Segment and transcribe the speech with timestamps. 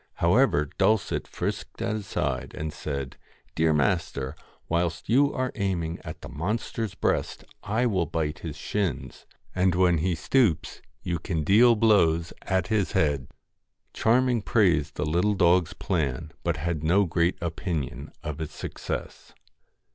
[0.15, 3.17] However, Dulcet frisked at his side, and said
[3.53, 4.35] 'Dear master,
[4.67, 9.99] whilst you are aiming at the monster's breast I will bite his shins, and when
[9.99, 13.27] he stoops you can deal blows at his head.'
[13.93, 19.33] Charming praised the little dog's plan, but had no great opinion of its success.